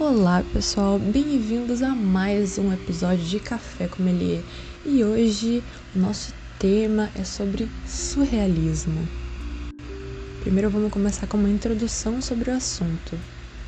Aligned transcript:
Olá 0.00 0.44
pessoal, 0.52 0.96
bem-vindos 0.96 1.82
a 1.82 1.92
mais 1.92 2.56
um 2.56 2.72
episódio 2.72 3.24
de 3.24 3.40
Café 3.40 3.88
com 3.88 4.00
Melier 4.00 4.44
e 4.86 5.02
hoje 5.02 5.60
o 5.92 5.98
nosso 5.98 6.32
tema 6.56 7.10
é 7.16 7.24
sobre 7.24 7.68
surrealismo. 7.84 9.08
Primeiro 10.40 10.70
vamos 10.70 10.92
começar 10.92 11.26
com 11.26 11.36
uma 11.36 11.50
introdução 11.50 12.22
sobre 12.22 12.48
o 12.48 12.54
assunto. 12.54 13.18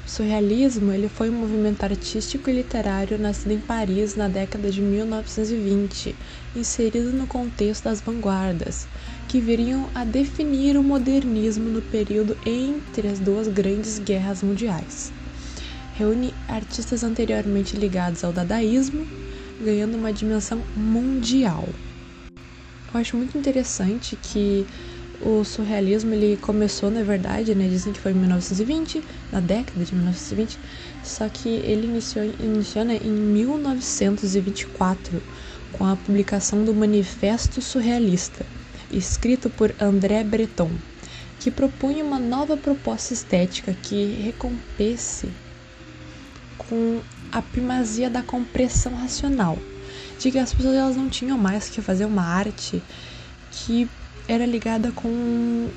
O 0.06 0.08
surrealismo 0.08 0.92
ele 0.92 1.08
foi 1.08 1.30
um 1.30 1.40
movimento 1.40 1.82
artístico 1.82 2.48
e 2.48 2.52
literário 2.52 3.18
nascido 3.18 3.50
em 3.50 3.58
Paris 3.58 4.14
na 4.14 4.28
década 4.28 4.70
de 4.70 4.80
1920, 4.80 6.14
inserido 6.54 7.12
no 7.12 7.26
contexto 7.26 7.82
das 7.82 8.00
vanguardas, 8.00 8.86
que 9.26 9.40
viriam 9.40 9.90
a 9.96 10.04
definir 10.04 10.76
o 10.76 10.82
modernismo 10.84 11.68
no 11.68 11.82
período 11.82 12.38
entre 12.46 13.08
as 13.08 13.18
duas 13.18 13.48
grandes 13.48 13.98
guerras 13.98 14.44
mundiais 14.44 15.12
reúne 16.00 16.32
artistas 16.48 17.04
anteriormente 17.04 17.76
ligados 17.76 18.24
ao 18.24 18.32
dadaísmo, 18.32 19.06
ganhando 19.60 19.98
uma 19.98 20.10
dimensão 20.10 20.64
mundial. 20.74 21.68
Eu 22.92 22.98
acho 22.98 23.18
muito 23.18 23.36
interessante 23.36 24.16
que 24.16 24.66
o 25.20 25.44
surrealismo 25.44 26.14
ele 26.14 26.38
começou, 26.38 26.90
na 26.90 27.02
verdade, 27.02 27.54
né, 27.54 27.68
dizem 27.68 27.92
que 27.92 28.00
foi 28.00 28.12
em 28.12 28.14
1920, 28.14 29.02
na 29.30 29.40
década 29.40 29.84
de 29.84 29.94
1920, 29.94 30.58
só 31.04 31.28
que 31.28 31.50
ele 31.50 31.86
iniciou, 31.86 32.24
iniciou 32.24 32.86
né, 32.86 32.98
em 33.04 33.12
1924 33.12 35.22
com 35.70 35.84
a 35.84 35.96
publicação 35.96 36.64
do 36.64 36.74
Manifesto 36.74 37.60
Surrealista, 37.60 38.46
escrito 38.90 39.50
por 39.50 39.74
André 39.78 40.24
Breton, 40.24 40.70
que 41.38 41.50
propunha 41.50 42.02
uma 42.02 42.18
nova 42.18 42.56
proposta 42.56 43.12
estética 43.12 43.74
que 43.74 44.14
recompense 44.22 45.28
com 46.70 47.02
a 47.32 47.42
primazia 47.42 48.08
da 48.08 48.22
compressão 48.22 48.94
racional, 48.94 49.58
de 50.20 50.30
que 50.30 50.38
as 50.38 50.54
pessoas 50.54 50.76
elas 50.76 50.96
não 50.96 51.08
tinham 51.08 51.36
mais 51.36 51.68
que 51.68 51.82
fazer 51.82 52.06
uma 52.06 52.22
arte 52.22 52.80
que 53.50 53.88
era 54.28 54.46
ligada 54.46 54.92
com 54.92 55.68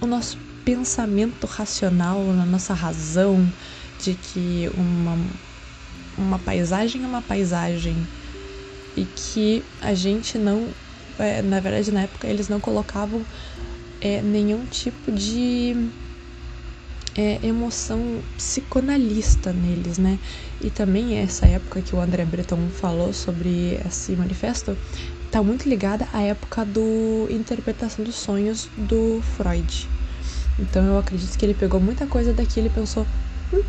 o 0.00 0.06
nosso 0.06 0.38
pensamento 0.64 1.44
racional, 1.48 2.30
a 2.30 2.46
nossa 2.46 2.72
razão, 2.72 3.52
de 4.00 4.14
que 4.14 4.70
uma, 4.74 5.18
uma 6.16 6.38
paisagem 6.38 7.02
é 7.02 7.06
uma 7.06 7.22
paisagem 7.22 7.96
e 8.96 9.04
que 9.04 9.64
a 9.80 9.92
gente 9.92 10.38
não, 10.38 10.68
é, 11.18 11.42
na 11.42 11.58
verdade 11.58 11.90
na 11.90 12.02
época 12.02 12.28
eles 12.28 12.48
não 12.48 12.60
colocavam 12.60 13.26
é, 14.00 14.22
nenhum 14.22 14.64
tipo 14.66 15.10
de 15.10 15.74
é, 17.16 17.46
emoção 17.46 18.22
psicanalista 18.36 19.52
neles, 19.52 19.98
né? 19.98 20.18
E 20.60 20.70
também 20.70 21.18
essa 21.18 21.46
época 21.46 21.82
que 21.82 21.94
o 21.94 22.00
André 22.00 22.24
Breton 22.24 22.68
falou 22.70 23.12
sobre 23.12 23.80
esse 23.86 24.16
manifesto 24.16 24.76
está 25.26 25.42
muito 25.42 25.68
ligada 25.68 26.06
à 26.12 26.22
época 26.22 26.64
do 26.64 27.26
interpretação 27.30 28.04
dos 28.04 28.14
sonhos 28.16 28.68
do 28.76 29.20
Freud. 29.36 29.88
Então 30.58 30.84
eu 30.84 30.98
acredito 30.98 31.36
que 31.38 31.44
ele 31.44 31.54
pegou 31.54 31.80
muita 31.80 32.06
coisa 32.06 32.32
daquilo 32.32 32.66
e 32.66 32.70
pensou, 32.70 33.06
hum, 33.52 33.62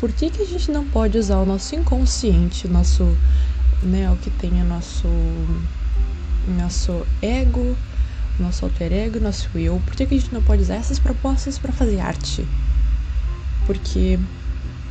por 0.00 0.12
que, 0.12 0.30
que 0.30 0.42
a 0.42 0.46
gente 0.46 0.70
não 0.70 0.84
pode 0.84 1.16
usar 1.16 1.38
o 1.38 1.46
nosso 1.46 1.74
inconsciente, 1.74 2.66
nosso, 2.68 3.04
né, 3.84 4.10
o 4.10 4.16
que 4.16 4.30
tem 4.30 4.50
o 4.60 4.64
nosso, 4.64 5.06
nosso 6.58 7.06
ego, 7.22 7.76
nosso 8.38 8.64
alter 8.64 8.92
ego, 8.92 9.20
nosso 9.20 9.48
eu, 9.56 9.80
por 9.80 9.94
que, 9.94 10.06
que 10.06 10.14
a 10.14 10.18
gente 10.18 10.34
não 10.34 10.42
pode 10.42 10.62
usar 10.62 10.74
essas 10.74 10.98
propostas 10.98 11.58
para 11.58 11.72
fazer 11.72 12.00
arte? 12.00 12.44
Porque 13.66 14.18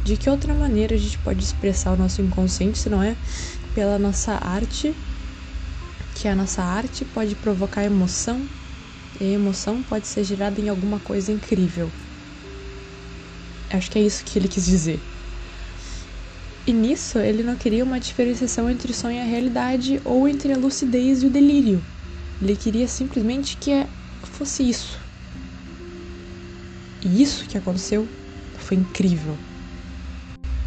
de 0.03 0.17
que 0.17 0.29
outra 0.29 0.53
maneira 0.53 0.93
a 0.93 0.97
gente 0.97 1.17
pode 1.19 1.43
expressar 1.43 1.93
o 1.93 1.97
nosso 1.97 2.21
inconsciente 2.21 2.77
se 2.77 2.89
não 2.89 3.01
é 3.01 3.15
pela 3.73 3.97
nossa 3.97 4.33
arte, 4.33 4.93
que 6.13 6.27
a 6.27 6.35
nossa 6.35 6.61
arte 6.61 7.03
pode 7.05 7.35
provocar 7.35 7.83
emoção 7.83 8.47
e 9.19 9.23
a 9.23 9.27
emoção 9.29 9.81
pode 9.81 10.05
ser 10.07 10.23
gerada 10.23 10.61
em 10.61 10.69
alguma 10.69 10.99
coisa 10.99 11.31
incrível. 11.31 11.89
Acho 13.71 13.89
que 13.89 13.97
é 13.97 14.01
isso 14.03 14.23
que 14.23 14.37
ele 14.37 14.47
quis 14.47 14.65
dizer. 14.65 14.99
E 16.67 16.73
nisso 16.73 17.17
ele 17.19 17.43
não 17.43 17.55
queria 17.55 17.83
uma 17.83 17.99
diferenciação 17.99 18.69
entre 18.69 18.91
o 18.91 18.95
sonho 18.95 19.17
e 19.17 19.21
a 19.21 19.25
realidade 19.25 19.99
ou 20.03 20.27
entre 20.27 20.53
a 20.53 20.57
lucidez 20.57 21.23
e 21.23 21.27
o 21.27 21.29
delírio. 21.29 21.83
Ele 22.41 22.55
queria 22.55 22.87
simplesmente 22.87 23.57
que 23.57 23.71
fosse 24.23 24.67
isso. 24.67 24.99
E 27.03 27.21
isso 27.21 27.47
que 27.47 27.57
aconteceu 27.57 28.07
foi 28.65 28.77
incrível. 28.77 29.37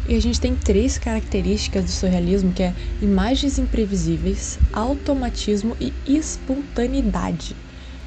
E 0.07 0.15
a 0.15 0.19
gente 0.19 0.41
tem 0.41 0.55
três 0.55 0.97
características 0.97 1.85
do 1.85 1.91
surrealismo, 1.91 2.51
que 2.51 2.63
é 2.63 2.73
imagens 3.01 3.59
imprevisíveis, 3.59 4.57
automatismo 4.73 5.77
e 5.79 5.93
espontaneidade. 6.07 7.55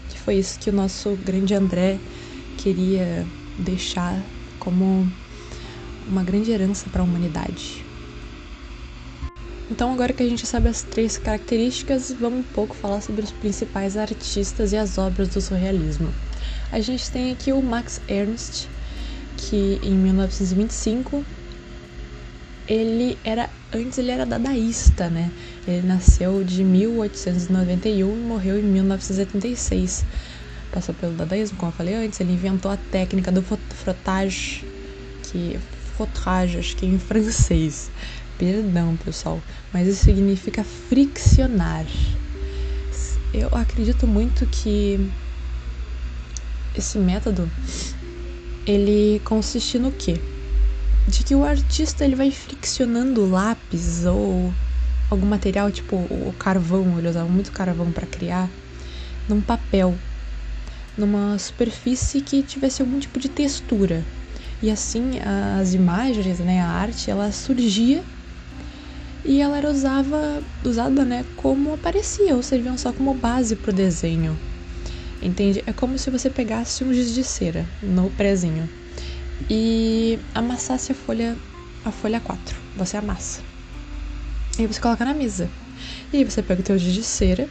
Que 0.08 0.18
foi 0.18 0.36
isso 0.36 0.58
que 0.58 0.70
o 0.70 0.72
nosso 0.72 1.14
grande 1.24 1.54
André 1.54 1.98
queria 2.58 3.24
deixar 3.58 4.20
como 4.58 5.06
uma 6.08 6.24
grande 6.24 6.50
herança 6.50 6.90
para 6.90 7.02
a 7.02 7.04
humanidade. 7.04 7.84
Então, 9.70 9.92
agora 9.92 10.12
que 10.12 10.22
a 10.22 10.28
gente 10.28 10.46
sabe 10.46 10.68
as 10.68 10.82
três 10.82 11.16
características, 11.16 12.12
vamos 12.12 12.40
um 12.40 12.42
pouco 12.52 12.74
falar 12.74 13.00
sobre 13.00 13.22
os 13.22 13.30
principais 13.30 13.96
artistas 13.96 14.72
e 14.72 14.76
as 14.76 14.98
obras 14.98 15.28
do 15.28 15.40
surrealismo. 15.40 16.12
A 16.70 16.80
gente 16.80 17.10
tem 17.10 17.30
aqui 17.30 17.52
o 17.52 17.62
Max 17.62 18.00
Ernst, 18.08 18.68
que 19.48 19.78
em 19.82 19.96
1925 19.96 21.24
ele 22.68 23.18
era 23.24 23.50
antes 23.72 23.98
ele 23.98 24.10
era 24.10 24.24
dadaísta, 24.24 25.08
né? 25.08 25.32
Ele 25.66 25.86
nasceu 25.86 26.44
de 26.44 26.62
1891 26.62 28.16
e 28.16 28.20
morreu 28.20 28.58
em 28.58 28.62
1976. 28.62 30.04
Passou 30.70 30.94
pelo 30.94 31.14
dadaísmo, 31.14 31.58
como 31.58 31.72
eu 31.72 31.76
falei 31.76 31.94
antes, 31.94 32.20
ele 32.20 32.32
inventou 32.32 32.70
a 32.70 32.76
técnica 32.76 33.32
do 33.32 33.42
frottage, 33.42 34.64
que 35.24 35.58
frottage, 35.96 36.58
acho 36.58 36.76
que 36.76 36.86
é 36.86 36.88
em 36.88 36.98
francês. 37.00 37.90
Perdão, 38.38 38.96
pessoal, 38.96 39.40
mas 39.72 39.86
isso 39.86 40.04
significa 40.04 40.64
friccionar. 40.64 41.86
Eu 43.32 43.48
acredito 43.52 44.06
muito 44.06 44.46
que 44.46 45.10
esse 46.74 46.98
método 46.98 47.50
ele 48.66 49.20
consiste 49.24 49.78
no 49.78 49.92
quê? 49.92 50.14
De 51.08 51.24
que 51.24 51.34
o 51.34 51.44
artista 51.44 52.04
ele 52.04 52.14
vai 52.14 52.30
friccionando 52.30 53.28
lápis 53.28 54.04
ou 54.06 54.52
algum 55.10 55.26
material, 55.26 55.70
tipo 55.70 55.96
o 55.96 56.32
carvão, 56.38 56.98
ele 56.98 57.08
usava 57.08 57.28
muito 57.28 57.52
carvão 57.52 57.90
para 57.92 58.06
criar, 58.06 58.50
num 59.28 59.40
papel, 59.40 59.98
numa 60.96 61.38
superfície 61.38 62.20
que 62.20 62.42
tivesse 62.42 62.82
algum 62.82 62.98
tipo 62.98 63.18
de 63.18 63.28
textura. 63.28 64.04
E 64.62 64.70
assim 64.70 65.18
as 65.58 65.74
imagens, 65.74 66.38
né, 66.38 66.60
a 66.60 66.68
arte, 66.68 67.10
ela 67.10 67.32
surgia 67.32 68.04
e 69.24 69.40
ela 69.40 69.58
era 69.58 69.70
usava, 69.70 70.42
usada 70.64 71.04
né, 71.04 71.24
como 71.36 71.74
aparecia, 71.74 72.34
ou 72.34 72.42
serviam 72.42 72.76
só 72.76 72.92
como 72.92 73.14
base 73.14 73.56
para 73.56 73.70
o 73.70 73.74
desenho. 73.74 74.38
Entende? 75.22 75.62
É 75.66 75.72
como 75.72 75.96
se 75.96 76.10
você 76.10 76.28
pegasse 76.28 76.82
um 76.82 76.92
giz 76.92 77.14
de 77.14 77.22
cera 77.22 77.64
no 77.80 78.10
prezinho 78.10 78.68
e 79.48 80.18
amassasse 80.34 80.92
a 80.92 80.94
folha 80.94 81.36
a 81.84 81.90
folha 81.90 82.20
4. 82.20 82.56
Você 82.76 82.96
amassa. 82.96 83.40
E 84.58 84.66
você 84.66 84.80
coloca 84.80 85.04
na 85.04 85.14
mesa. 85.14 85.48
E 86.12 86.18
aí 86.18 86.24
você 86.24 86.42
pega 86.42 86.60
o 86.60 86.64
teu 86.64 86.76
giz 86.78 86.92
de 86.92 87.02
cera 87.02 87.48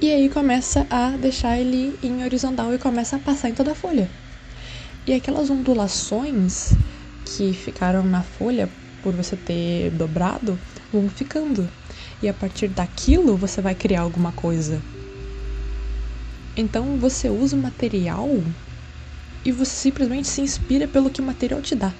e 0.00 0.10
aí 0.10 0.28
começa 0.28 0.86
a 0.90 1.10
deixar 1.10 1.58
ele 1.58 1.98
em 2.02 2.22
horizontal 2.22 2.72
e 2.74 2.78
começa 2.78 3.16
a 3.16 3.18
passar 3.18 3.48
em 3.48 3.54
toda 3.54 3.72
a 3.72 3.74
folha. 3.74 4.08
E 5.06 5.12
aquelas 5.12 5.50
ondulações 5.50 6.72
que 7.24 7.52
ficaram 7.52 8.04
na 8.04 8.22
folha 8.22 8.68
por 9.02 9.14
você 9.14 9.36
ter 9.36 9.90
dobrado 9.90 10.58
vão 10.92 11.08
ficando. 11.08 11.68
E 12.22 12.28
a 12.28 12.34
partir 12.34 12.68
daquilo 12.68 13.36
você 13.36 13.60
vai 13.60 13.74
criar 13.74 14.02
alguma 14.02 14.32
coisa. 14.32 14.82
Então 16.56 16.98
você 16.98 17.28
usa 17.28 17.54
o 17.54 17.62
material 17.62 18.28
e 19.44 19.52
você 19.52 19.70
simplesmente 19.70 20.26
se 20.26 20.40
inspira 20.40 20.88
pelo 20.88 21.10
que 21.10 21.20
o 21.20 21.24
material 21.24 21.60
te 21.60 21.74
dá. 21.74 21.92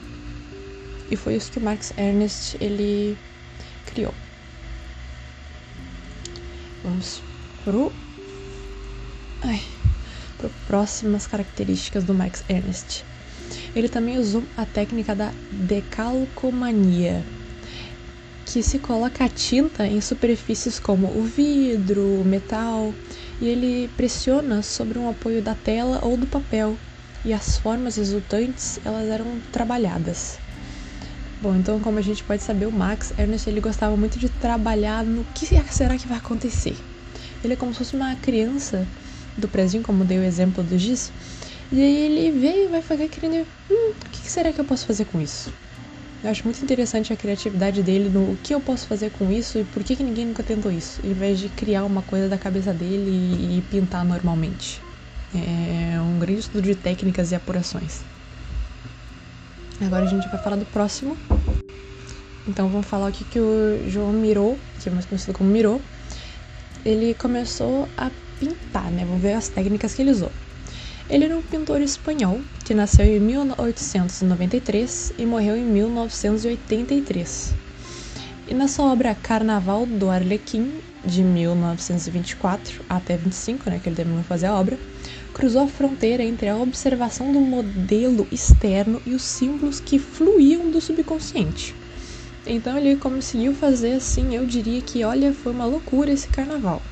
E 1.10 1.16
foi 1.16 1.36
isso 1.36 1.52
que 1.52 1.58
o 1.58 1.62
Max 1.62 1.92
Ernst 1.96 2.56
ele 2.60 3.16
criou. 3.84 4.14
Vamos 6.82 7.20
pro 7.64 7.92
ai, 9.42 9.60
pro 10.38 10.50
próximas 10.66 11.26
características 11.26 12.04
do 12.04 12.14
Max 12.14 12.42
Ernst. 12.48 13.04
Ele 13.74 13.88
também 13.88 14.18
usou 14.18 14.42
a 14.56 14.64
técnica 14.64 15.14
da 15.14 15.32
decalcomania, 15.52 17.24
que 18.44 18.62
se 18.62 18.78
coloca 18.78 19.24
a 19.24 19.28
tinta 19.28 19.86
em 19.86 20.00
superfícies 20.00 20.78
como 20.78 21.08
o 21.08 21.22
vidro, 21.22 22.20
o 22.20 22.24
metal, 22.24 22.94
e 23.40 23.48
ele 23.48 23.88
pressiona 23.96 24.62
sobre 24.62 24.98
um 24.98 25.08
apoio 25.08 25.42
da 25.42 25.54
tela 25.54 26.00
ou 26.02 26.16
do 26.16 26.26
papel, 26.26 26.78
e 27.24 27.32
as 27.32 27.56
formas 27.56 27.96
resultantes 27.96 28.78
elas 28.84 29.08
eram 29.08 29.40
trabalhadas. 29.52 30.38
Bom, 31.40 31.54
então 31.54 31.80
como 31.80 31.98
a 31.98 32.02
gente 32.02 32.24
pode 32.24 32.42
saber, 32.42 32.66
o 32.66 32.72
Max 32.72 33.12
Ernest 33.18 33.48
ele 33.48 33.60
gostava 33.60 33.96
muito 33.96 34.18
de 34.18 34.28
trabalhar 34.28 35.04
no 35.04 35.24
que 35.34 35.46
será 35.46 35.96
que 35.96 36.08
vai 36.08 36.18
acontecer. 36.18 36.78
Ele 37.44 37.52
é 37.52 37.56
como 37.56 37.72
se 37.72 37.78
fosse 37.78 37.94
uma 37.94 38.14
criança 38.16 38.88
do 39.36 39.48
prezinho, 39.48 39.82
como 39.82 40.04
dei 40.04 40.18
o 40.18 40.24
exemplo 40.24 40.62
do 40.64 40.78
Giz. 40.78 41.12
E 41.70 41.80
aí 41.80 41.96
ele 41.96 42.38
veio 42.38 42.64
e 42.64 42.68
vai 42.68 42.80
fazer 42.80 43.08
querendo, 43.08 43.46
hum, 43.70 43.90
o 43.90 44.10
que 44.10 44.30
será 44.30 44.52
que 44.52 44.60
eu 44.60 44.64
posso 44.64 44.86
fazer 44.86 45.04
com 45.04 45.20
isso? 45.20 45.52
Eu 46.22 46.30
acho 46.30 46.44
muito 46.44 46.62
interessante 46.62 47.12
a 47.12 47.16
criatividade 47.16 47.82
dele 47.82 48.08
no 48.08 48.32
o 48.32 48.36
que 48.36 48.54
eu 48.54 48.60
posso 48.60 48.86
fazer 48.86 49.10
com 49.10 49.30
isso 49.30 49.58
e 49.58 49.64
por 49.64 49.84
que, 49.84 49.94
que 49.94 50.02
ninguém 50.02 50.26
nunca 50.26 50.42
tentou 50.42 50.72
isso, 50.72 51.00
em 51.04 51.14
vez 51.14 51.38
de 51.38 51.48
criar 51.48 51.84
uma 51.84 52.02
coisa 52.02 52.28
da 52.28 52.38
cabeça 52.38 52.72
dele 52.74 53.10
e, 53.10 53.58
e 53.58 53.62
pintar 53.62 54.04
normalmente. 54.04 54.84
É 55.32 56.00
um 56.00 56.18
grande 56.18 56.40
estudo 56.40 56.62
de 56.62 56.74
técnicas 56.74 57.30
e 57.30 57.34
apurações. 57.34 58.04
Agora 59.80 60.04
a 60.04 60.08
gente 60.08 60.28
vai 60.28 60.38
falar 60.38 60.56
do 60.56 60.66
próximo. 60.66 61.18
Então 62.46 62.68
vamos 62.70 62.86
falar 62.86 63.08
aqui 63.08 63.24
que 63.24 63.40
o 63.40 63.86
João 63.86 64.12
Miró, 64.12 64.56
que 64.78 64.88
é 64.88 64.92
mais 64.92 65.04
conhecido 65.04 65.34
como 65.34 65.50
Miró, 65.50 65.80
ele 66.84 67.14
começou 67.14 67.92
a 67.96 68.10
pintar, 68.38 68.90
né? 68.90 69.04
Vamos 69.04 69.20
ver 69.20 69.34
as 69.34 69.48
técnicas 69.48 69.92
que 69.94 70.02
ele 70.02 70.12
usou. 70.12 70.32
Ele 71.08 71.24
era 71.24 71.36
um 71.36 71.42
pintor 71.42 71.80
espanhol 71.80 72.40
que 72.64 72.74
nasceu 72.74 73.06
em 73.06 73.20
1893 73.20 75.12
e 75.16 75.24
morreu 75.24 75.56
em 75.56 75.64
1983. 75.64 77.54
E 78.48 78.54
na 78.54 78.66
sua 78.66 78.92
obra 78.92 79.14
Carnaval 79.14 79.86
do 79.86 80.10
Arlequim, 80.10 80.80
de 81.04 81.22
1924 81.22 82.84
até 82.88 83.16
25, 83.16 83.70
né, 83.70 83.78
que 83.78 83.88
ele 83.88 83.94
terminou 83.94 84.22
de 84.22 84.26
fazer 84.26 84.46
a 84.46 84.54
obra, 84.54 84.80
cruzou 85.32 85.62
a 85.62 85.68
fronteira 85.68 86.24
entre 86.24 86.48
a 86.48 86.56
observação 86.56 87.30
do 87.30 87.40
modelo 87.40 88.26
externo 88.32 89.00
e 89.06 89.14
os 89.14 89.22
símbolos 89.22 89.78
que 89.78 90.00
fluíam 90.00 90.68
do 90.72 90.80
subconsciente. 90.80 91.76
Então 92.44 92.76
ele 92.76 92.96
conseguiu 92.96 93.54
fazer 93.54 93.92
assim, 93.92 94.34
eu 94.34 94.44
diria 94.44 94.82
que, 94.82 95.04
olha, 95.04 95.32
foi 95.32 95.52
uma 95.52 95.66
loucura 95.66 96.10
esse 96.10 96.26
carnaval. 96.26 96.82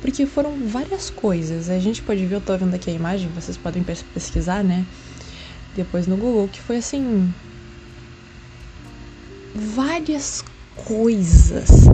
Porque 0.00 0.26
foram 0.26 0.64
várias 0.64 1.10
coisas. 1.10 1.68
A 1.68 1.78
gente 1.78 2.02
pode 2.02 2.24
ver, 2.26 2.36
eu 2.36 2.40
tô 2.40 2.56
vendo 2.56 2.74
aqui 2.74 2.90
a 2.90 2.92
imagem, 2.92 3.28
vocês 3.30 3.56
podem 3.56 3.82
pesquisar, 3.82 4.64
né? 4.64 4.86
Depois 5.74 6.06
no 6.06 6.16
Google, 6.16 6.48
que 6.48 6.60
foi 6.60 6.78
assim. 6.78 7.32
Várias 9.54 10.42
coisas 10.74 11.90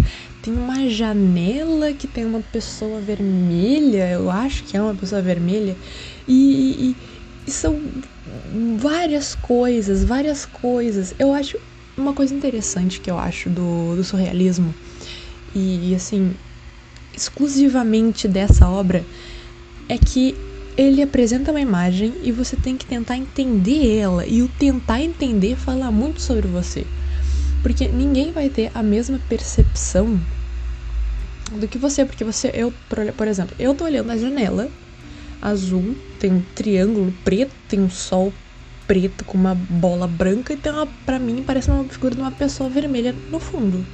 tem 0.47 0.55
uma 0.55 0.89
janela 0.89 1.93
que 1.93 2.07
tem 2.07 2.25
uma 2.25 2.41
pessoa 2.41 3.01
vermelha, 3.01 4.09
eu 4.13 4.31
acho 4.31 4.63
que 4.63 4.77
é 4.77 4.81
uma 4.81 4.95
pessoa 4.95 5.21
vermelha, 5.21 5.77
e, 6.29 6.91
e, 6.91 6.97
e 7.45 7.51
são 7.51 7.83
várias 8.77 9.35
coisas, 9.35 10.05
várias 10.05 10.47
coisas. 10.47 11.13
Eu 11.19 11.33
acho 11.33 11.59
uma 11.97 12.13
coisa 12.13 12.33
interessante 12.33 13.01
que 13.01 13.11
eu 13.11 13.19
acho 13.19 13.51
do, 13.51 13.97
do 13.97 14.05
surrealismo, 14.05 14.73
e, 15.53 15.91
e 15.91 15.95
assim, 15.97 16.37
exclusivamente 17.17 18.29
dessa 18.29 18.69
obra, 18.69 19.05
é 19.89 19.97
que 19.97 20.35
ele 20.77 21.03
apresenta 21.03 21.51
uma 21.51 21.61
imagem 21.61 22.13
e 22.23 22.31
você 22.31 22.55
tem 22.57 22.77
que 22.77 22.85
tentar 22.85 23.17
entender 23.17 23.97
ela, 23.97 24.27
e 24.27 24.43
o 24.43 24.49
tentar 24.49 25.01
entender 25.01 25.57
fala 25.57 25.91
muito 25.91 26.21
sobre 26.21 26.47
você. 26.47 26.85
Porque 27.63 27.89
ninguém 27.89 28.31
vai 28.31 28.49
ter 28.49 28.71
a 28.75 28.83
mesma 28.83 29.19
percepção 29.29 30.21
do 31.53 31.67
que 31.67 31.79
você, 31.79 32.05
porque 32.05 32.25
você, 32.25 32.51
eu, 32.55 32.73
por 33.17 33.27
exemplo, 33.27 33.57
eu 33.59 33.75
tô 33.75 33.85
olhando 33.85 34.11
a 34.11 34.17
janela 34.17 34.69
azul, 35.41 35.97
tem 36.21 36.33
um 36.33 36.43
triângulo 36.55 37.13
preto, 37.25 37.55
tem 37.69 37.81
um 37.81 37.91
sol 37.91 38.33
preto 38.87 39.25
com 39.25 39.37
uma 39.37 39.55
bola 39.55 40.07
branca 40.07 40.53
e 40.53 40.57
tem 40.57 40.73
uma, 40.73 40.87
pra 41.05 41.19
mim 41.19 41.43
parece 41.45 41.71
uma 41.71 41.85
figura 41.85 42.15
de 42.15 42.21
uma 42.21 42.31
pessoa 42.31 42.69
vermelha 42.69 43.15
no 43.31 43.41
fundo. 43.41 43.85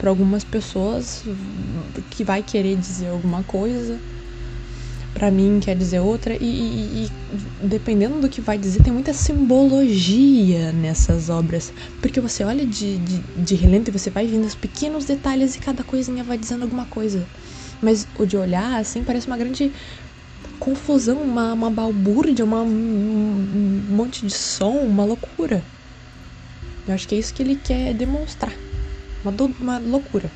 Para 0.00 0.08
algumas 0.08 0.42
pessoas 0.42 1.22
que 2.08 2.24
vai 2.24 2.42
querer 2.42 2.74
dizer 2.74 3.08
alguma 3.08 3.42
coisa, 3.42 4.00
para 5.12 5.30
mim 5.30 5.60
quer 5.60 5.76
dizer 5.76 6.00
outra, 6.00 6.34
e, 6.34 6.42
e, 6.42 7.04
e, 7.04 7.10
dependendo 7.66 8.18
do 8.18 8.26
que 8.26 8.40
vai 8.40 8.56
dizer, 8.56 8.82
tem 8.82 8.90
muita 8.90 9.12
simbologia 9.12 10.72
nessas 10.72 11.28
obras. 11.28 11.70
Porque 12.00 12.18
você 12.18 12.42
olha 12.42 12.64
de, 12.64 12.96
de, 12.96 13.18
de 13.44 13.54
relento 13.54 13.90
e 13.90 13.92
você 13.92 14.08
vai 14.08 14.26
vendo 14.26 14.46
os 14.46 14.54
pequenos 14.54 15.04
detalhes 15.04 15.56
e 15.56 15.58
cada 15.58 15.84
coisinha 15.84 16.24
vai 16.24 16.38
dizendo 16.38 16.62
alguma 16.62 16.86
coisa. 16.86 17.26
Mas 17.82 18.08
o 18.18 18.24
de 18.24 18.38
olhar, 18.38 18.80
assim, 18.80 19.04
parece 19.04 19.26
uma 19.26 19.36
grande 19.36 19.70
confusão, 20.58 21.22
uma, 21.22 21.52
uma 21.52 21.70
balbúrdia, 21.70 22.42
uma, 22.42 22.62
um 22.62 23.82
monte 23.90 24.24
de 24.24 24.32
som, 24.32 24.78
uma 24.78 25.04
loucura. 25.04 25.62
Eu 26.88 26.94
acho 26.94 27.06
que 27.06 27.14
é 27.14 27.18
isso 27.18 27.34
que 27.34 27.42
ele 27.42 27.56
quer 27.56 27.92
demonstrar. 27.92 28.69
Uma, 29.22 29.34
uma 29.60 29.78
loucura. 29.78 30.30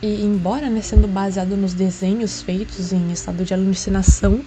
E 0.00 0.22
embora 0.22 0.70
né, 0.70 0.80
sendo 0.80 1.08
baseado 1.08 1.56
nos 1.56 1.74
desenhos 1.74 2.40
feitos 2.40 2.92
em 2.92 3.10
estado 3.10 3.44
de 3.44 3.52
alucinação 3.52 4.40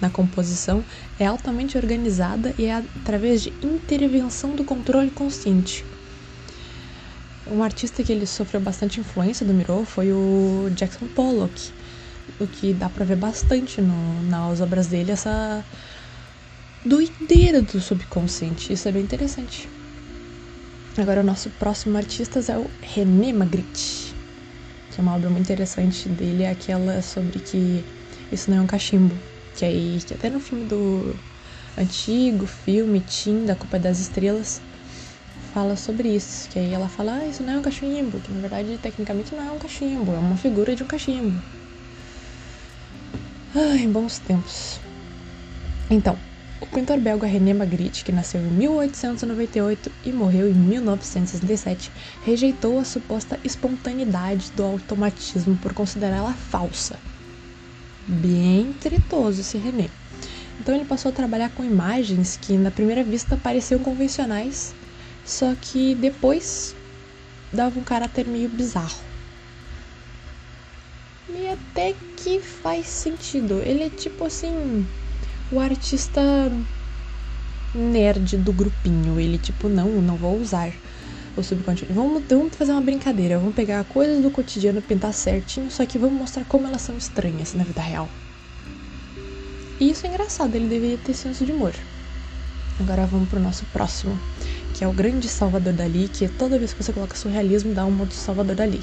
na 0.00 0.10
composição, 0.10 0.82
é 1.18 1.26
altamente 1.26 1.76
organizada 1.76 2.54
e 2.58 2.66
é 2.66 2.74
através 2.74 3.42
de 3.42 3.52
intervenção 3.62 4.54
do 4.54 4.64
controle 4.64 5.10
consciente. 5.10 5.84
Um 7.46 7.62
artista 7.62 8.02
que 8.02 8.10
ele 8.10 8.26
sofreu 8.26 8.60
bastante 8.60 8.98
influência 8.98 9.46
do 9.46 9.54
Miró 9.54 9.84
foi 9.84 10.12
o 10.12 10.68
Jackson 10.74 11.06
Pollock, 11.08 11.70
o 12.40 12.46
que 12.46 12.72
dá 12.74 12.88
para 12.88 13.04
ver 13.04 13.16
bastante 13.16 13.80
no, 13.80 14.22
nas 14.24 14.60
obras 14.60 14.88
dele 14.88 15.12
essa 15.12 15.64
doideira 16.84 17.62
do 17.62 17.80
subconsciente. 17.80 18.72
Isso 18.72 18.88
é 18.88 18.92
bem 18.92 19.02
interessante. 19.02 19.75
Agora 20.98 21.20
o 21.20 21.24
nosso 21.24 21.50
próximo 21.50 21.96
artista 21.96 22.40
é 22.50 22.58
o 22.58 22.66
René 22.80 23.32
Magritte 23.32 24.16
que 24.96 25.00
é 25.00 25.02
uma 25.02 25.14
obra 25.14 25.28
muito 25.28 25.44
interessante 25.44 26.08
dele, 26.08 26.44
é 26.44 26.50
aquela 26.50 27.02
sobre 27.02 27.38
que 27.38 27.84
isso 28.32 28.50
não 28.50 28.56
é 28.56 28.60
um 28.62 28.66
cachimbo. 28.66 29.14
Que 29.54 29.66
aí, 29.66 30.00
que 30.00 30.14
até 30.14 30.30
no 30.30 30.40
filme 30.40 30.64
do 30.64 31.14
antigo 31.76 32.46
filme 32.46 33.00
Tim, 33.00 33.44
da 33.44 33.54
Culpa 33.54 33.78
das 33.78 34.00
Estrelas, 34.00 34.62
fala 35.52 35.76
sobre 35.76 36.08
isso. 36.08 36.48
Que 36.48 36.58
aí 36.58 36.72
ela 36.72 36.88
fala, 36.88 37.16
ah, 37.16 37.26
isso 37.26 37.42
não 37.42 37.52
é 37.52 37.58
um 37.58 37.62
cachimbo, 37.62 38.18
que 38.20 38.32
na 38.32 38.40
verdade 38.40 38.78
tecnicamente 38.78 39.34
não 39.34 39.46
é 39.46 39.52
um 39.52 39.58
cachimbo, 39.58 40.14
é 40.14 40.18
uma 40.18 40.36
figura 40.36 40.74
de 40.74 40.82
um 40.82 40.86
cachimbo. 40.86 41.38
Ai, 43.54 43.86
bons 43.86 44.18
tempos. 44.20 44.80
Então, 45.90 46.16
o 46.60 46.66
pintor 46.66 46.98
belga 46.98 47.26
René 47.26 47.52
Magritte, 47.52 48.04
que 48.04 48.12
nasceu 48.12 48.40
em 48.40 48.50
1898 48.50 49.92
e 50.04 50.12
morreu 50.12 50.48
em 50.48 50.54
1967, 50.54 51.92
rejeitou 52.24 52.78
a 52.78 52.84
suposta 52.84 53.38
espontaneidade 53.44 54.50
do 54.52 54.64
automatismo 54.64 55.56
por 55.56 55.74
considerá-la 55.74 56.32
falsa. 56.32 56.98
Bem 58.08 58.72
tretoso 58.74 59.40
esse 59.40 59.58
René. 59.58 59.90
Então 60.60 60.74
ele 60.74 60.84
passou 60.84 61.10
a 61.10 61.14
trabalhar 61.14 61.50
com 61.50 61.62
imagens 61.62 62.38
que 62.40 62.56
na 62.56 62.70
primeira 62.70 63.04
vista 63.04 63.36
pareciam 63.36 63.78
convencionais, 63.80 64.74
só 65.24 65.54
que 65.60 65.94
depois 65.94 66.74
davam 67.52 67.82
um 67.82 67.84
caráter 67.84 68.26
meio 68.26 68.48
bizarro. 68.48 69.04
E 71.28 71.48
até 71.48 71.94
que 72.16 72.40
faz 72.40 72.86
sentido. 72.86 73.60
Ele 73.62 73.82
é 73.82 73.90
tipo 73.90 74.24
assim 74.24 74.86
o 75.50 75.60
artista 75.60 76.20
nerd 77.74 78.36
do 78.38 78.52
grupinho. 78.52 79.20
Ele, 79.20 79.38
tipo, 79.38 79.68
não, 79.68 79.88
não 80.00 80.16
vou 80.16 80.38
usar 80.40 80.72
o 81.36 81.42
subconsciente. 81.42 81.92
Vamos, 81.92 82.22
vamos 82.28 82.56
fazer 82.56 82.72
uma 82.72 82.80
brincadeira. 82.80 83.38
Vamos 83.38 83.54
pegar 83.54 83.84
coisas 83.84 84.22
do 84.22 84.30
cotidiano, 84.30 84.80
pintar 84.80 85.12
certinho, 85.12 85.70
só 85.70 85.84
que 85.84 85.98
vamos 85.98 86.18
mostrar 86.18 86.44
como 86.44 86.66
elas 86.66 86.82
são 86.82 86.96
estranhas 86.96 87.54
na 87.54 87.64
vida 87.64 87.80
real. 87.80 88.08
E 89.78 89.90
isso 89.90 90.06
é 90.06 90.08
engraçado, 90.08 90.54
ele 90.54 90.68
deveria 90.68 90.96
ter 90.96 91.12
senso 91.12 91.44
de 91.44 91.52
humor. 91.52 91.74
Agora 92.80 93.06
vamos 93.06 93.28
pro 93.28 93.38
nosso 93.38 93.64
próximo, 93.66 94.18
que 94.74 94.82
é 94.82 94.88
o 94.88 94.92
grande 94.92 95.28
Salvador 95.28 95.74
Dali, 95.74 96.08
que 96.08 96.26
toda 96.28 96.58
vez 96.58 96.72
que 96.72 96.82
você 96.82 96.92
coloca 96.92 97.14
surrealismo 97.14 97.74
dá 97.74 97.84
um 97.84 97.94
do 97.94 98.12
Salvador 98.12 98.56
Dali. 98.56 98.80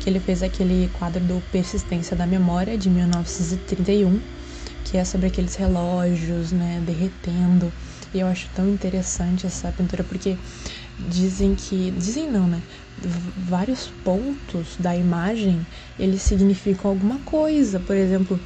Que 0.00 0.10
ele 0.10 0.20
fez 0.20 0.42
aquele 0.42 0.90
quadro 0.98 1.20
do 1.24 1.42
Persistência 1.50 2.14
da 2.14 2.26
Memória 2.26 2.76
de 2.76 2.90
1931 2.90 4.20
que 4.84 4.98
é 4.98 5.04
sobre 5.04 5.26
aqueles 5.28 5.54
relógios, 5.54 6.52
né, 6.52 6.80
derretendo. 6.84 7.72
E 8.12 8.20
eu 8.20 8.26
acho 8.26 8.48
tão 8.54 8.68
interessante 8.68 9.46
essa 9.46 9.72
pintura 9.72 10.04
porque 10.04 10.36
dizem 10.98 11.54
que, 11.54 11.90
dizem 11.92 12.30
não, 12.30 12.46
né, 12.46 12.62
vários 13.36 13.90
pontos 14.04 14.76
da 14.78 14.94
imagem, 14.94 15.66
eles 15.98 16.22
significam 16.22 16.90
alguma 16.90 17.18
coisa. 17.20 17.80
Por 17.80 17.96
exemplo, 17.96 18.38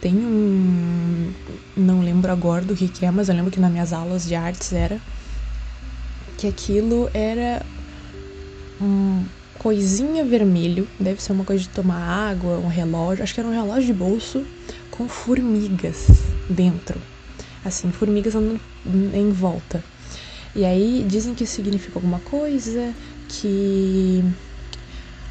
tem 0.00 0.16
um, 0.16 1.32
não 1.76 2.00
lembro 2.00 2.30
agora 2.30 2.64
do 2.64 2.74
que, 2.74 2.88
que 2.88 3.06
é, 3.06 3.10
mas 3.10 3.28
eu 3.28 3.34
lembro 3.34 3.50
que 3.50 3.60
nas 3.60 3.70
minhas 3.70 3.92
aulas 3.92 4.24
de 4.26 4.34
artes 4.34 4.72
era 4.72 5.00
que 6.36 6.48
aquilo 6.48 7.08
era 7.14 7.64
um 8.80 9.24
coisinha 9.58 10.24
vermelho, 10.24 10.86
deve 11.00 11.22
ser 11.22 11.32
uma 11.32 11.44
coisa 11.44 11.62
de 11.62 11.70
tomar 11.70 12.02
água, 12.02 12.58
um 12.58 12.66
relógio, 12.66 13.22
acho 13.22 13.32
que 13.32 13.40
era 13.40 13.48
um 13.48 13.52
relógio 13.52 13.86
de 13.86 13.92
bolso 13.94 14.44
com 14.96 15.08
formigas 15.08 16.06
dentro. 16.48 17.00
assim, 17.64 17.90
formigas 17.90 18.34
andando 18.34 18.60
em 19.14 19.30
volta. 19.30 19.82
E 20.54 20.64
aí 20.64 21.04
dizem 21.08 21.34
que 21.34 21.46
significa 21.46 21.98
alguma 21.98 22.20
coisa, 22.20 22.94
que 23.28 24.22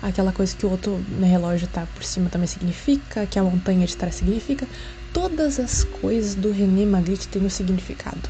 aquela 0.01 0.33
coisa 0.33 0.53
que 0.55 0.65
o 0.65 0.69
outro 0.69 0.99
né, 1.19 1.27
relógio 1.27 1.67
tá 1.67 1.87
por 1.93 2.03
cima 2.03 2.29
também 2.29 2.47
significa, 2.47 3.25
que 3.25 3.39
a 3.39 3.43
montanha 3.43 3.85
de 3.85 3.95
trás 3.95 4.15
significa. 4.15 4.67
Todas 5.13 5.59
as 5.59 5.83
coisas 5.83 6.35
do 6.35 6.51
René 6.51 6.85
Magritte 6.85 7.27
têm 7.27 7.45
um 7.45 7.49
significado. 7.49 8.29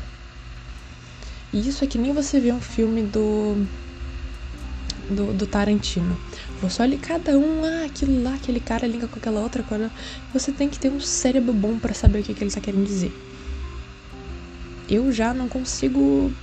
E 1.52 1.68
isso 1.68 1.84
é 1.84 1.88
que 1.88 1.98
nem 1.98 2.14
você 2.14 2.40
vê 2.40 2.52
um 2.52 2.62
filme 2.62 3.04
do, 3.04 3.66
do, 5.10 5.34
do 5.34 5.48
Tarantino. 5.48 6.18
Você 6.62 6.82
olha 6.82 6.98
cada 6.98 7.38
um, 7.38 7.64
ah, 7.64 7.86
aquilo 7.86 8.24
lá, 8.24 8.36
aquele 8.36 8.60
cara 8.60 8.88
liga 8.88 9.08
com 9.08 9.18
aquela 9.18 9.42
outra 9.42 9.64
coisa. 9.64 9.92
Você 10.32 10.52
tem 10.52 10.70
que 10.70 10.80
ter 10.80 10.92
um 10.92 11.00
cérebro 11.00 11.54
bom 11.54 11.78
para 11.78 11.94
saber 11.94 12.20
o 12.20 12.24
que, 12.24 12.34
que 12.34 12.42
ele 12.42 12.50
está 12.50 12.62
querendo 12.62 12.86
dizer. 12.86 13.14
Eu 14.88 15.12
já 15.12 15.34
não 15.34 15.48
consigo 15.48 16.34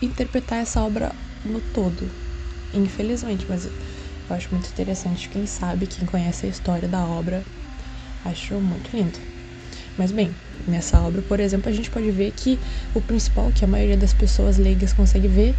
interpretar 0.00 0.58
essa 0.58 0.82
obra 0.82 1.14
no 1.44 1.60
todo, 1.60 2.08
infelizmente, 2.74 3.46
mas 3.48 3.66
eu 3.66 4.36
acho 4.36 4.50
muito 4.50 4.68
interessante. 4.68 5.28
Quem 5.28 5.46
sabe, 5.46 5.86
quem 5.86 6.06
conhece 6.06 6.46
a 6.46 6.48
história 6.48 6.88
da 6.88 7.06
obra, 7.06 7.44
acho 8.24 8.54
muito 8.60 8.96
lindo. 8.96 9.18
Mas 9.96 10.10
bem, 10.10 10.34
nessa 10.66 11.00
obra, 11.02 11.20
por 11.22 11.38
exemplo, 11.38 11.68
a 11.68 11.72
gente 11.72 11.90
pode 11.90 12.10
ver 12.10 12.32
que 12.32 12.58
o 12.94 13.00
principal 13.00 13.50
que 13.52 13.64
a 13.64 13.68
maioria 13.68 13.96
das 13.96 14.14
pessoas 14.14 14.58
leigas 14.58 14.92
consegue 14.92 15.28
ver 15.28 15.54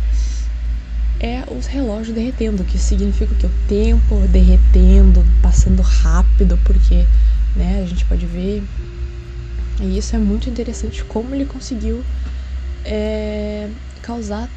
é 1.23 1.45
os 1.49 1.67
relógios 1.67 2.13
derretendo, 2.13 2.65
que 2.65 2.77
significa 2.77 3.33
que 3.33 3.45
o 3.45 3.51
tempo 3.65 4.19
derretendo, 4.27 5.25
passando 5.41 5.81
rápido, 5.81 6.59
porque 6.65 7.05
né, 7.55 7.81
a 7.81 7.87
gente 7.87 8.03
pode 8.03 8.25
ver. 8.25 8.61
E 9.79 9.97
isso 9.97 10.17
é 10.17 10.19
muito 10.19 10.49
interessante 10.49 11.01
como 11.05 11.33
ele 11.33 11.45
conseguiu 11.45 12.03
é, 12.83 13.69
causar 14.01 14.49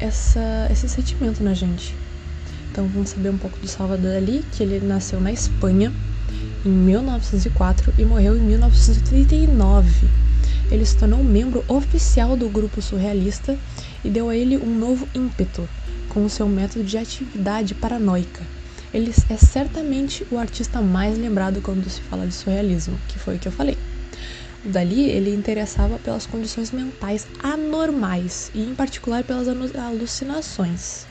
essa, 0.00 0.68
esse 0.68 0.88
sentimento 0.88 1.44
na 1.44 1.54
gente. 1.54 1.94
Então 2.72 2.88
vamos 2.88 3.10
saber 3.10 3.30
um 3.30 3.38
pouco 3.38 3.56
do 3.60 3.68
Salvador 3.68 4.14
Dali, 4.14 4.44
que 4.50 4.64
ele 4.64 4.84
nasceu 4.84 5.20
na 5.20 5.30
Espanha 5.30 5.92
em 6.66 6.70
1904 6.70 7.94
e 7.96 8.04
morreu 8.04 8.36
em 8.36 8.40
1939. 8.40 10.08
Ele 10.72 10.84
se 10.84 10.96
tornou 10.96 11.22
membro 11.22 11.64
oficial 11.68 12.36
do 12.36 12.48
grupo 12.48 12.82
surrealista 12.82 13.56
e 14.02 14.10
deu 14.10 14.28
a 14.28 14.34
ele 14.34 14.56
um 14.56 14.76
novo 14.76 15.08
ímpeto 15.14 15.68
com 16.14 16.24
o 16.24 16.30
seu 16.30 16.48
método 16.48 16.84
de 16.84 16.96
atividade 16.96 17.74
paranoica. 17.74 18.46
Ele 18.92 19.12
é 19.28 19.36
certamente 19.36 20.24
o 20.30 20.38
artista 20.38 20.80
mais 20.80 21.18
lembrado 21.18 21.60
quando 21.60 21.90
se 21.90 22.00
fala 22.02 22.24
de 22.24 22.32
surrealismo, 22.32 22.96
que 23.08 23.18
foi 23.18 23.34
o 23.34 23.38
que 23.40 23.48
eu 23.48 23.52
falei. 23.52 23.76
Dali 24.64 25.10
ele 25.10 25.34
interessava 25.34 25.98
pelas 25.98 26.24
condições 26.24 26.70
mentais 26.70 27.26
anormais 27.42 28.52
e 28.54 28.62
em 28.62 28.74
particular 28.74 29.24
pelas 29.24 29.48
alucinações. 29.74 31.04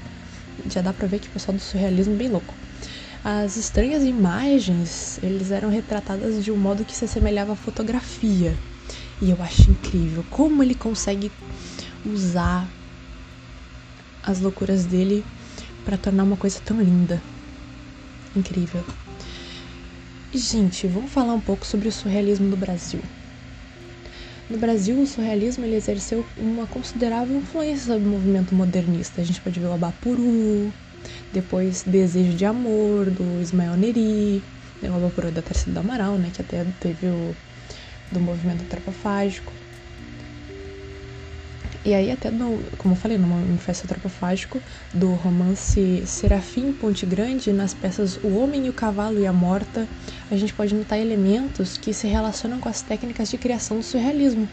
Já 0.70 0.82
dá 0.82 0.94
para 0.94 1.08
ver 1.08 1.20
que 1.20 1.28
o 1.28 1.32
pessoal 1.32 1.58
do 1.58 1.62
surrealismo 1.62 2.14
é 2.14 2.18
bem 2.18 2.30
louco. 2.30 2.54
As 3.26 3.58
estranhas 3.58 4.04
imagens, 4.04 5.20
eles 5.22 5.52
eram 5.52 5.70
retratadas 5.70 6.44
de 6.44 6.52
um 6.52 6.58
modo 6.58 6.86
que 6.86 6.96
se 6.96 7.04
assemelhava 7.04 7.52
à 7.52 7.56
fotografia. 7.56 8.54
E 9.22 9.30
eu 9.30 9.42
acho 9.42 9.70
incrível 9.70 10.24
como 10.30 10.64
ele 10.64 10.76
consegue 10.76 11.30
usar 12.06 12.68
as 14.24 14.40
loucuras 14.40 14.86
dele 14.86 15.26
para 15.84 15.98
tornar 15.98 16.24
uma 16.24 16.38
coisa 16.38 16.60
tão 16.60 16.82
linda. 16.82 17.22
Incrível. 18.36 18.84
E, 20.34 20.38
gente, 20.38 20.88
vamos 20.88 21.12
falar 21.12 21.34
um 21.34 21.42
pouco 21.42 21.66
sobre 21.66 21.88
o 21.88 21.92
surrealismo 21.92 22.50
do 22.50 22.58
Brasil. 22.58 23.02
No 24.50 24.58
Brasil, 24.58 25.00
o 25.00 25.06
surrealismo 25.06 25.66
ele 25.66 25.76
exerceu 25.76 26.26
uma 26.38 26.66
considerável 26.66 27.38
influência 27.38 27.94
sobre 27.94 28.08
o 28.08 28.12
movimento 28.12 28.56
modernista. 28.56 29.22
A 29.22 29.24
gente 29.24 29.40
pode 29.42 29.60
ver 29.60 29.68
o 29.68 29.74
Abapuru, 29.74 30.74
depois 31.32 31.84
Desejo 31.84 32.36
de 32.36 32.46
Amor, 32.46 33.10
do 33.10 33.42
Ismael 33.42 33.76
Neri, 33.76 34.44
né, 34.82 34.90
o 34.90 34.96
Abapuru 34.96 35.32
da 35.32 35.42
Terceira 35.42 35.72
do 35.72 35.80
Amaral, 35.80 36.18
né, 36.18 36.32
que 36.34 36.42
até 36.42 36.66
teve 36.80 37.08
o 37.08 37.36
do 38.12 38.20
movimento 38.20 38.64
antropofágico. 38.64 39.52
E 41.86 41.94
aí 41.94 42.12
até, 42.12 42.32
no, 42.32 42.64
como 42.78 42.94
eu 42.94 42.98
falei, 42.98 43.18
no 43.18 43.28
Manifesto 43.28 43.84
Antropofágico, 43.84 44.62
do 44.94 45.14
romance 45.16 46.04
Serafim 46.06 46.72
Ponte 46.72 47.06
Grande, 47.06 47.52
nas 47.52 47.74
peças 47.74 48.18
O 48.24 48.38
Homem 48.38 48.68
e 48.68 48.70
o 48.70 48.74
Cavalo 48.74 49.20
e 49.20 49.28
a 49.28 49.34
Morta, 49.34 49.88
a 50.32 50.38
gente 50.38 50.54
pode 50.54 50.74
notar 50.74 50.98
elementos 50.98 51.78
que 51.78 51.94
se 51.94 52.08
relacionam 52.08 52.62
com 52.62 52.70
as 52.70 52.82
técnicas 52.82 53.30
de 53.30 53.38
criação 53.38 53.78
do 53.78 53.84
surrealismo. 53.84 54.48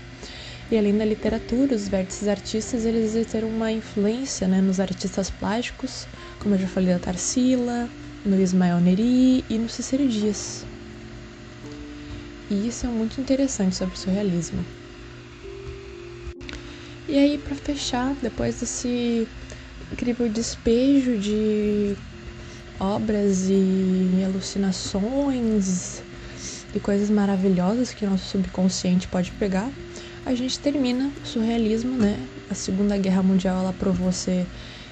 E 0.73 0.79
além 0.79 0.97
da 0.97 1.05
literatura, 1.05 1.75
os 1.75 1.89
vértices 1.89 2.27
artistas 2.27 2.85
eles 2.85 3.05
exerceram 3.05 3.49
uma 3.49 3.71
influência 3.71 4.49
né, 4.49 4.61
nos 4.61 4.81
artistas 4.81 5.31
plásticos, 5.31 6.09
como 6.41 6.57
eu 6.57 6.59
já 6.59 6.67
falei 6.67 6.93
da 6.93 6.99
Tarsila, 6.99 7.89
no 8.25 8.41
Ismael 8.41 8.81
Neri 8.81 9.45
e 9.49 9.59
no 9.59 9.69
Cícero 9.69 10.07
Dias. 10.09 10.67
E 12.49 12.67
isso 12.67 12.87
é 12.87 12.89
muito 12.89 13.21
interessante 13.21 13.77
sobre 13.77 13.95
o 13.95 13.99
surrealismo. 13.99 14.80
E 17.09 17.19
aí, 17.19 17.39
para 17.39 17.57
fechar, 17.57 18.15
depois 18.23 18.61
desse 18.61 19.29
incrível 19.91 20.29
despejo 20.29 21.19
de 21.19 21.97
obras 22.79 23.49
e 23.49 24.23
alucinações 24.25 26.05
e 26.73 26.79
coisas 26.81 27.11
maravilhosas 27.11 27.93
que 27.93 28.07
nosso 28.07 28.27
subconsciente 28.29 29.09
pode 29.09 29.33
pegar, 29.33 29.73
a 30.25 30.35
gente 30.35 30.61
termina 30.61 31.13
o 31.23 31.27
surrealismo, 31.27 31.97
né? 31.99 32.29
A 32.49 32.55
Segunda 32.55 32.97
Guerra 32.97 33.23
Mundial 33.23 33.59
ela 33.59 33.73
provou 33.73 34.13
ser 34.13 34.49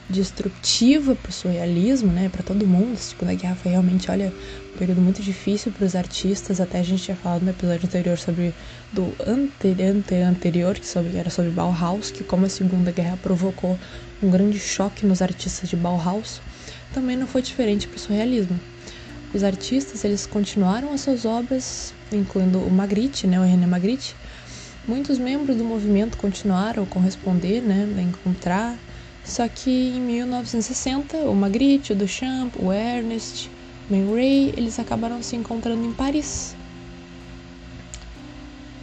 destrutiva 0.08 1.14
para 1.14 1.28
o 1.28 1.32
surrealismo, 1.32 2.10
né, 2.10 2.28
para 2.28 2.42
todo 2.42 2.66
mundo. 2.66 2.94
A 2.94 2.96
Segunda 2.96 3.34
Guerra 3.34 3.54
foi 3.56 3.72
realmente, 3.72 4.10
olha, 4.10 4.32
um 4.74 4.78
período 4.78 5.00
muito 5.00 5.22
difícil 5.22 5.70
para 5.70 5.84
os 5.84 5.94
artistas. 5.94 6.60
Até 6.60 6.78
a 6.78 6.82
gente 6.82 7.02
tinha 7.02 7.16
falado 7.16 7.42
no 7.42 7.50
episódio 7.50 7.86
anterior 7.86 8.16
sobre 8.16 8.54
do 8.92 9.14
anterior, 9.26 10.02
anterior 10.26 10.74
que 10.78 10.86
sobre, 10.86 11.16
era 11.16 11.28
sobre 11.28 11.50
Bauhaus, 11.50 12.10
que 12.10 12.24
como 12.24 12.46
a 12.46 12.48
Segunda 12.48 12.90
Guerra 12.90 13.18
provocou 13.22 13.78
um 14.22 14.30
grande 14.30 14.58
choque 14.58 15.04
nos 15.04 15.20
artistas 15.20 15.68
de 15.68 15.76
Bauhaus, 15.76 16.40
também 16.92 17.16
não 17.16 17.26
foi 17.26 17.42
diferente 17.42 17.86
para 17.86 17.96
o 17.96 18.00
surrealismo. 18.00 18.58
Os 19.34 19.44
artistas 19.44 20.04
eles 20.04 20.24
continuaram 20.24 20.92
as 20.92 21.02
suas 21.02 21.26
obras, 21.26 21.92
incluindo 22.10 22.60
o 22.60 22.70
Magritte, 22.70 23.26
né, 23.26 23.38
o 23.38 23.44
René 23.44 23.66
Magritte. 23.66 24.16
Muitos 24.86 25.18
membros 25.18 25.54
do 25.54 25.64
movimento 25.64 26.16
continuaram 26.16 26.84
a 26.84 26.86
corresponder, 26.86 27.60
né, 27.60 27.86
a 27.98 28.00
encontrar 28.00 28.78
só 29.28 29.46
que 29.46 29.70
em 29.70 30.00
1960, 30.00 31.18
o 31.18 31.34
Magritte, 31.34 31.92
o 31.92 31.96
Duchamp, 31.96 32.56
o 32.58 32.72
Ernest, 32.72 33.50
Man 33.90 34.10
Ray, 34.10 34.54
eles 34.56 34.78
acabaram 34.78 35.22
se 35.22 35.36
encontrando 35.36 35.84
em 35.84 35.92
Paris. 35.92 36.56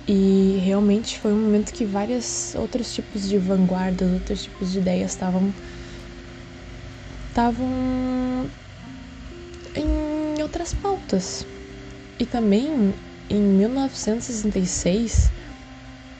E 0.07 0.61
realmente 0.63 1.19
foi 1.19 1.33
um 1.33 1.41
momento 1.41 1.73
que 1.73 1.83
vários 1.83 2.53
outros 2.53 2.93
tipos 2.93 3.27
de 3.27 3.39
vanguardas, 3.39 4.11
outros 4.13 4.43
tipos 4.43 4.71
de 4.71 4.77
ideias 4.77 5.11
estavam 5.11 5.51
estavam 7.29 8.47
em 9.75 10.43
outras 10.43 10.75
pautas. 10.75 11.43
E 12.19 12.25
também 12.25 12.93
em 13.31 13.41
1966 13.41 15.31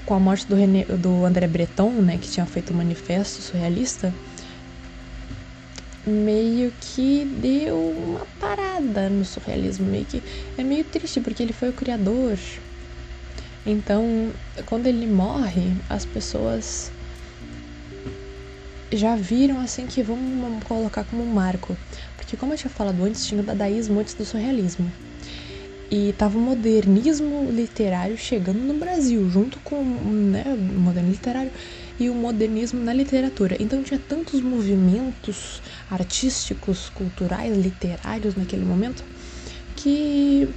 com 0.05 0.13
a 0.13 0.19
morte 0.19 0.47
do, 0.47 0.55
René, 0.55 0.85
do 0.85 1.25
André 1.25 1.47
Breton, 1.47 1.91
né, 1.91 2.17
que 2.17 2.29
tinha 2.29 2.45
feito 2.45 2.71
o 2.71 2.73
manifesto 2.75 3.41
surrealista, 3.41 4.13
meio 6.05 6.71
que 6.79 7.25
deu 7.25 7.79
uma 7.79 8.27
parada 8.39 9.09
no 9.09 9.25
surrealismo, 9.25 9.87
meio 9.87 10.05
que 10.05 10.21
é 10.57 10.63
meio 10.63 10.83
triste 10.83 11.19
porque 11.19 11.41
ele 11.41 11.53
foi 11.53 11.69
o 11.69 11.73
criador. 11.73 12.37
Então, 13.65 14.31
quando 14.67 14.85
ele 14.85 15.07
morre, 15.07 15.73
as 15.89 16.05
pessoas 16.05 16.91
já 18.93 19.15
viram 19.15 19.59
assim 19.59 19.87
que 19.87 20.03
vamos 20.03 20.63
colocar 20.63 21.03
como 21.03 21.23
um 21.23 21.33
marco, 21.33 21.75
porque 22.15 22.37
como 22.37 22.53
eu 22.53 22.57
tinha 22.57 22.69
falado 22.69 23.03
antes, 23.03 23.25
tinha 23.25 23.41
o 23.41 23.43
dadaísmo 23.43 23.99
antes 23.99 24.13
do 24.13 24.23
surrealismo. 24.23 24.91
E 25.89 26.13
tava 26.13 26.37
o 26.37 26.41
modernismo 26.41 27.49
literário 27.51 28.17
chegando 28.17 28.59
no 28.59 28.73
Brasil, 28.73 29.29
junto 29.29 29.59
com 29.59 29.83
né, 29.83 30.43
o 30.47 30.79
modernismo 30.79 31.11
literário 31.11 31.51
e 31.99 32.09
o 32.09 32.15
modernismo 32.15 32.83
na 32.83 32.91
literatura. 32.91 33.55
Então 33.59 33.83
tinha 33.83 33.99
tantos 33.99 34.41
movimentos 34.41 35.61
artísticos, 35.89 36.89
culturais, 36.89 37.55
literários 37.55 38.35
naquele 38.35 38.65
momento 38.65 39.03
que 39.75 40.49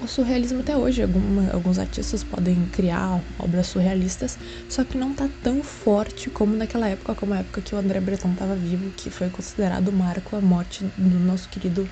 o 0.00 0.06
surrealismo 0.06 0.60
até 0.60 0.76
hoje, 0.76 1.02
alguma, 1.02 1.50
alguns 1.50 1.78
artistas 1.78 2.22
podem 2.22 2.66
criar 2.66 3.20
obras 3.38 3.66
surrealistas, 3.66 4.38
só 4.68 4.84
que 4.84 4.96
não 4.96 5.12
tá 5.12 5.28
tão 5.42 5.62
forte 5.62 6.30
como 6.30 6.54
naquela 6.54 6.88
época, 6.88 7.14
como 7.14 7.34
a 7.34 7.38
época 7.38 7.60
que 7.60 7.74
o 7.74 7.78
André 7.78 8.00
Breton 8.00 8.32
estava 8.32 8.54
vivo, 8.54 8.92
que 8.94 9.10
foi 9.10 9.28
considerado 9.28 9.88
o 9.88 9.92
marco 9.92 10.36
a 10.36 10.40
morte 10.40 10.84
do 10.96 11.18
nosso 11.18 11.48
querido 11.48 11.88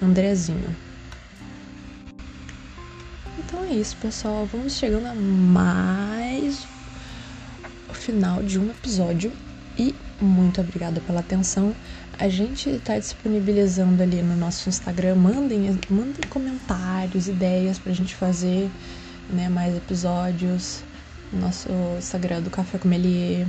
Andrezinho. 0.00 0.91
Então 3.52 3.64
é 3.64 3.74
isso, 3.74 3.94
pessoal. 3.98 4.46
Vamos 4.46 4.72
chegando 4.72 5.04
a 5.08 5.14
mais 5.14 6.66
o 7.86 7.92
final 7.92 8.42
de 8.42 8.58
um 8.58 8.70
episódio 8.70 9.30
e 9.76 9.94
muito 10.18 10.58
obrigada 10.58 11.02
pela 11.02 11.20
atenção. 11.20 11.76
A 12.18 12.30
gente 12.30 12.70
está 12.70 12.98
disponibilizando 12.98 14.02
ali 14.02 14.22
no 14.22 14.34
nosso 14.38 14.70
Instagram. 14.70 15.16
Mandem, 15.16 15.78
mandem 15.90 16.26
comentários, 16.30 17.28
ideias 17.28 17.78
para 17.78 17.92
a 17.92 17.94
gente 17.94 18.14
fazer 18.14 18.70
né, 19.28 19.50
mais 19.50 19.76
episódios. 19.76 20.82
Nosso 21.30 21.68
Instagram 21.98 22.40
do 22.40 22.48
Café 22.48 22.78
Comelier. 22.78 23.46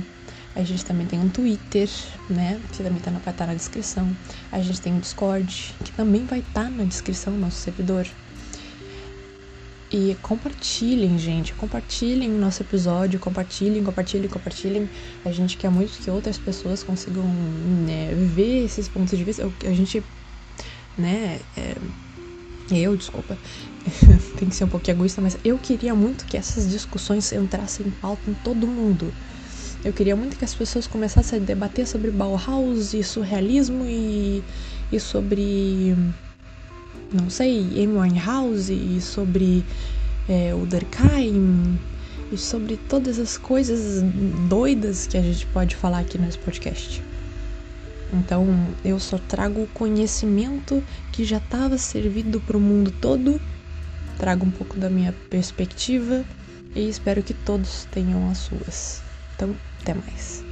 A 0.54 0.62
gente 0.62 0.84
também 0.84 1.06
tem 1.06 1.18
um 1.18 1.30
Twitter, 1.30 1.88
né? 2.28 2.60
Que 2.72 2.82
também 2.82 3.00
tá, 3.00 3.10
vai 3.10 3.20
estar 3.20 3.32
tá 3.32 3.46
na 3.46 3.54
descrição. 3.54 4.14
A 4.52 4.60
gente 4.60 4.82
tem 4.82 4.92
um 4.92 5.00
Discord, 5.00 5.74
que 5.82 5.92
também 5.92 6.26
vai 6.26 6.40
estar 6.40 6.64
tá 6.64 6.70
na 6.70 6.84
descrição, 6.84 7.32
nosso 7.38 7.56
servidor. 7.56 8.06
E 9.96 10.16
compartilhem, 10.20 11.16
gente. 11.16 11.54
Compartilhem 11.54 12.28
o 12.34 12.36
nosso 12.36 12.64
episódio. 12.64 13.20
Compartilhem, 13.20 13.84
compartilhem, 13.84 14.28
compartilhem. 14.28 14.90
A 15.24 15.30
gente 15.30 15.56
quer 15.56 15.70
muito 15.70 16.02
que 16.02 16.10
outras 16.10 16.36
pessoas 16.36 16.82
consigam 16.82 17.22
né, 17.22 18.12
ver 18.34 18.64
esses 18.64 18.88
pontos 18.88 19.16
de 19.16 19.22
vista. 19.22 19.48
A 19.64 19.72
gente, 19.72 20.02
né? 20.98 21.38
É, 21.56 21.76
eu, 22.72 22.96
desculpa, 22.96 23.38
tem 24.36 24.48
que 24.48 24.56
ser 24.56 24.64
um 24.64 24.68
pouquinho 24.68 24.96
egoísta, 24.96 25.20
mas 25.20 25.38
eu 25.44 25.56
queria 25.58 25.94
muito 25.94 26.24
que 26.24 26.36
essas 26.36 26.68
discussões 26.68 27.30
entrassem 27.32 27.86
em 27.86 27.90
pauta 27.90 28.28
em 28.28 28.34
todo 28.34 28.66
mundo. 28.66 29.14
Eu 29.84 29.92
queria 29.92 30.16
muito 30.16 30.36
que 30.36 30.44
as 30.44 30.56
pessoas 30.56 30.88
começassem 30.88 31.38
a 31.38 31.42
debater 31.42 31.86
sobre 31.86 32.10
Bauhaus 32.10 32.94
e 32.94 33.04
surrealismo 33.04 33.84
e, 33.84 34.42
e 34.90 34.98
sobre, 34.98 35.94
não 37.14 37.30
sei, 37.30 37.60
Amy 37.82 37.96
Winehouse 37.96 38.72
e 38.72 39.00
sobre 39.00 39.64
é, 40.28 40.54
o 40.54 40.66
Durkheim 40.66 41.78
e 42.32 42.36
sobre 42.36 42.76
todas 42.76 43.18
as 43.18 43.38
coisas 43.38 44.02
doidas 44.48 45.06
que 45.06 45.16
a 45.16 45.22
gente 45.22 45.46
pode 45.46 45.76
falar 45.76 46.00
aqui 46.00 46.18
nesse 46.18 46.38
podcast. 46.38 47.02
Então 48.12 48.46
eu 48.84 48.98
só 48.98 49.18
trago 49.18 49.62
o 49.62 49.66
conhecimento 49.68 50.82
que 51.12 51.24
já 51.24 51.38
estava 51.38 51.78
servido 51.78 52.40
para 52.40 52.56
o 52.56 52.60
mundo 52.60 52.92
todo, 53.00 53.40
trago 54.18 54.44
um 54.46 54.50
pouco 54.50 54.78
da 54.78 54.90
minha 54.90 55.12
perspectiva 55.30 56.24
e 56.74 56.88
espero 56.88 57.22
que 57.22 57.34
todos 57.34 57.86
tenham 57.90 58.28
as 58.30 58.38
suas. 58.38 59.02
Então, 59.34 59.54
até 59.80 59.94
mais. 59.94 60.44